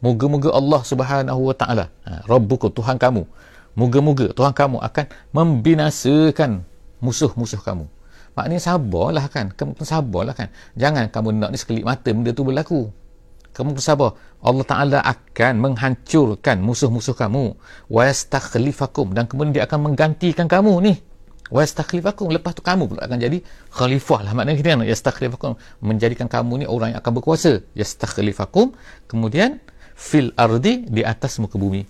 [0.02, 3.26] Moga-moga Allah Subhanahu wa taala ha, rabbukum tuhan kamu.
[3.74, 6.62] Moga-moga tuhan kamu akan membinasakan
[7.02, 7.90] musuh-musuh kamu.
[8.38, 9.50] Maknanya sabarlah kan?
[9.50, 10.54] Kamu sabarlah kan?
[10.78, 12.94] Jangan kamu nak ni sekelip mata benda tu berlaku.
[13.52, 17.52] Kamu bersabar Allah Ta'ala akan menghancurkan musuh-musuh kamu.
[17.92, 19.12] Wa yastakhlifakum.
[19.12, 20.94] Dan kemudian dia akan menggantikan kamu ni
[21.52, 23.44] wa yastakhlifakum lepas tu kamu pula akan jadi
[23.76, 24.32] khalifah lah.
[24.32, 25.52] Maknanya kita kan yastakhlifakum.
[25.84, 27.60] Menjadikan kamu ni orang yang akan berkuasa.
[27.76, 28.72] Yastakhlifakum.
[29.12, 29.60] Kemudian
[29.94, 31.84] fil ardi di atas muka bumi.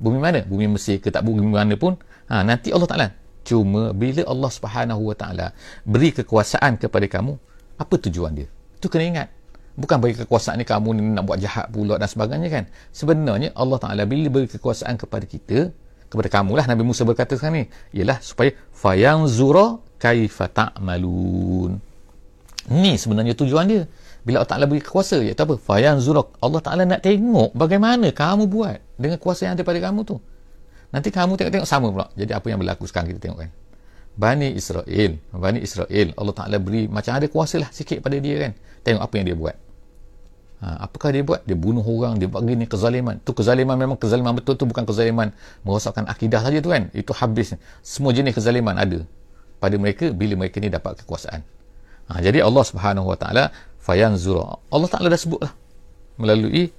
[0.00, 0.42] Bumi mana?
[0.42, 1.22] Bumi Mesir ke tak?
[1.22, 1.94] Bumi mana pun.
[2.32, 3.08] Ha, nanti Allah Taala.
[3.44, 5.46] Cuma bila Allah Subhanahu Wa Taala
[5.84, 7.36] beri kekuasaan kepada kamu
[7.76, 8.48] apa tujuan dia?
[8.80, 9.28] Tu kena ingat.
[9.76, 12.64] Bukan bagi kekuasaan ni kamu ni nak buat jahat pula dan sebagainya kan?
[12.88, 15.74] Sebenarnya Allah Taala bila beri kekuasaan kepada kita
[16.14, 16.66] kepada kamu lah.
[16.70, 21.82] Nabi Musa berkata sekarang ni ialah supaya fayanzura kaifa ta'malun.
[22.70, 23.82] Ni sebenarnya tujuan dia.
[24.24, 25.60] Bila Allah Ta'ala beri kuasa iaitu apa?
[25.60, 26.24] Fayanzura.
[26.40, 30.16] Allah Ta'ala nak tengok bagaimana kamu buat dengan kuasa yang ada pada kamu tu.
[30.94, 32.06] Nanti kamu tengok-tengok sama pula.
[32.16, 33.50] Jadi apa yang berlaku sekarang kita tengok kan?
[34.14, 35.10] Bani Israel.
[35.34, 38.52] Bani Israel Allah Ta'ala beri macam ada kuasa lah sikit pada dia kan?
[38.86, 39.56] Tengok apa yang dia buat
[40.64, 41.44] Ha, apakah dia buat?
[41.44, 43.20] Dia bunuh orang, dia buat gini kezaliman.
[43.20, 45.28] Tu kezaliman memang kezaliman betul tu bukan kezaliman
[45.60, 46.88] merosakkan akidah saja tu kan.
[46.96, 47.52] Itu habis.
[47.84, 49.04] Semua jenis kezaliman ada
[49.60, 51.44] pada mereka bila mereka ni dapat kekuasaan.
[52.08, 53.44] Ha, jadi Allah Subhanahu Wa Taala
[53.76, 54.56] fayanzura.
[54.72, 55.52] Allah Taala dah sebutlah
[56.16, 56.72] melalui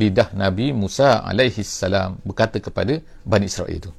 [0.00, 3.92] lidah Nabi Musa alaihi salam berkata kepada Bani Israel itu.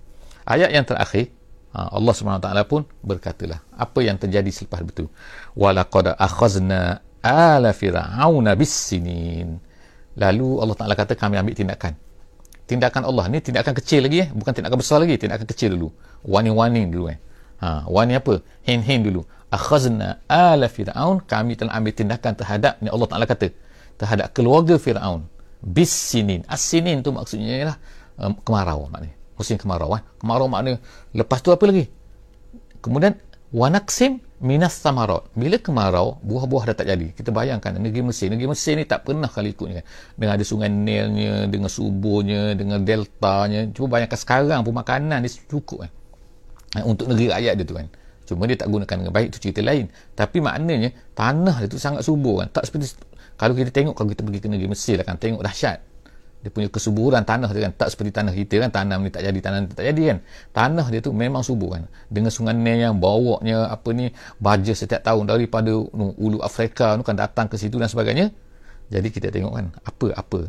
[0.50, 1.30] Ayat yang terakhir
[1.78, 5.06] ha, Allah Subhanahu Wa Taala pun berkatalah apa yang terjadi selepas itu.
[5.54, 9.60] Walaqad akhazna ala fir'auna bisinin
[10.16, 11.94] lalu Allah Ta'ala kata kami ambil tindakan.
[12.68, 14.30] Tindakan Allah ni tindakan kecil lagi eh.
[14.32, 15.92] Bukan tindakan besar lagi tindakan kecil dulu.
[16.28, 17.20] Warning-warning dulu eh.
[17.63, 18.44] Ha, warning apa?
[18.68, 19.24] Hin-hin dulu.
[19.48, 23.48] Akhazna ala fir'aun kami telah ambil tindakan terhadap ni Allah Ta'ala kata
[23.96, 25.28] terhadap keluarga fir'aun.
[25.63, 27.78] Bisinin as-sinin tu maksudnya ialah
[28.20, 29.16] um, kemarau maknanya.
[29.38, 30.04] Musim kemarau eh?
[30.18, 30.82] kemarau maknanya
[31.16, 31.88] lepas tu apa lagi?
[32.84, 33.16] Kemudian
[33.56, 37.10] wanaksim minas samarat bila kemarau buah-buah dah tak jadi.
[37.13, 38.30] Kita bayangkan negeri Mesir.
[38.30, 39.82] Negeri Mesir ni tak pernah kali ikutnya.
[40.13, 43.65] Dengan ada sungai Nilnya dengan suburnya dengan deltanya.
[43.73, 45.91] Cuba bayangkan sekarang pun makanan dia cukup eh,
[46.86, 47.88] untuk negeri rakyat dia tu kan.
[48.28, 49.89] Cuma dia tak gunakan dengan baik itu cerita lain.
[50.13, 52.47] Tapi maknanya tanah dia tu sangat subur kan.
[52.54, 52.93] Tak seperti
[53.38, 55.78] kalau kita tengok kalau kita pergi ke negeri Mesir lah kan tengok dahsyat
[56.38, 59.39] dia punya kesuburan tanah dia kan tak seperti tanah kita kan tanam ni tak jadi
[59.41, 60.17] tanah ni tak jadi kan.
[60.54, 61.84] Tanah dia tu memang subur kan.
[62.08, 67.04] Dengan sungai Nil yang bawanya apa ni baja setiap tahun daripada no, ulu Afrika tu
[67.04, 68.30] kan datang ke situ dan sebagainya.
[68.88, 70.39] Jadi kita tengok kan apa apa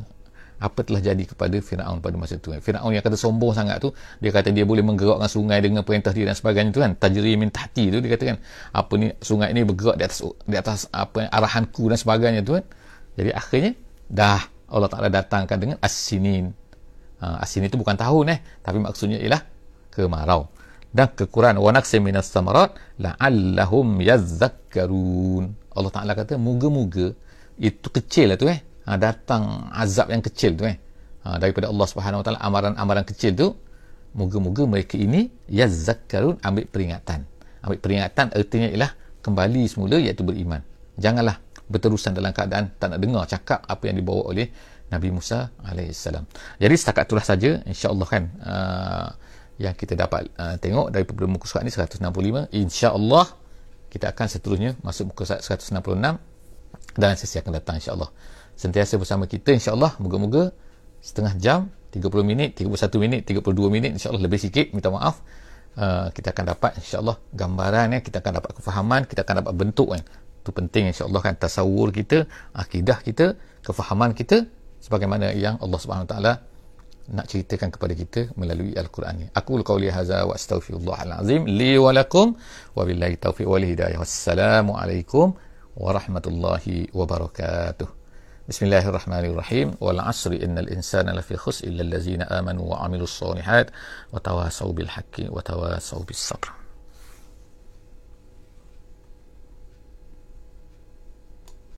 [0.59, 4.35] apa telah jadi kepada Firaun pada masa itu Firaun yang kata sombong sangat tu dia
[4.35, 6.93] kata dia boleh menggerakkan sungai dengan perintah dia dan sebagainya tu kan.
[7.01, 8.39] Tajri min tahti tu dia kata kan.
[8.77, 12.65] Apa ni sungai ni bergerak di atas di atas apa arahanku dan sebagainya tu kan.
[13.19, 13.73] Jadi akhirnya
[14.07, 16.53] dah Allah Ta'ala datangkan dengan as-sinin.
[17.19, 18.39] Ha, as-sinin itu bukan tahun eh.
[18.61, 19.43] Tapi maksudnya ialah
[19.93, 20.53] kemarau.
[20.89, 25.45] Dan kekurangan wa naqsim minas samarat la'allahum yazzakkarun.
[25.73, 27.13] Allah Ta'ala kata moga-moga
[27.59, 28.61] itu kecil lah tu eh.
[28.89, 30.77] Ha, datang azab yang kecil tu eh.
[31.25, 33.57] Ha, daripada Allah Subhanahu Wa Ta'ala amaran-amaran kecil tu
[34.17, 37.25] moga-moga mereka ini yazzakkarun ambil peringatan.
[37.65, 40.65] Ambil peringatan artinya ialah kembali semula iaitu beriman.
[40.97, 44.49] Janganlah berterusan dalam keadaan tak nak dengar cakap apa yang dibawa oleh
[44.89, 46.25] Nabi Musa alaihissalam.
[46.57, 49.09] Jadi setakat itulah saja insya-Allah kan uh,
[49.61, 52.01] yang kita dapat uh, tengok daripada muka surat ni 165
[52.57, 53.27] insya-Allah
[53.93, 55.81] kita akan seterusnya masuk muka surat 166
[56.97, 58.09] dalam sesi akan datang insya-Allah.
[58.57, 60.51] Sentiasa bersama kita insya-Allah moga-moga
[61.05, 61.61] setengah jam
[61.95, 65.21] 30 minit 31 minit 32 minit insya-Allah lebih sikit minta maaf
[65.79, 69.89] uh, kita akan dapat insya-Allah gambaran ya kita akan dapat kefahaman kita akan dapat bentuk
[69.95, 70.03] kan
[70.49, 72.25] itu penting insya-Allah kan tasawur kita,
[72.57, 74.49] akidah kita, kefahaman kita
[74.81, 76.33] sebagaimana yang Allah Subhanahu taala
[77.13, 79.27] nak ceritakan kepada kita melalui al-Quran ni.
[79.37, 82.33] Aku qauli hadza wa astaghfirullahal azim li wa lakum
[82.77, 84.01] wa billahi taufiq wal hidayah.
[84.01, 85.37] Wassalamu alaikum
[85.77, 87.89] warahmatullahi wabarakatuh.
[88.49, 89.77] Bismillahirrahmanirrahim.
[89.85, 93.69] Wal 'asri innal insana lafi khusr illa allazina amanu wa 'amilus solihat
[94.13, 96.58] wa tawasaw bil haqqi wa tawasaw bis sabr.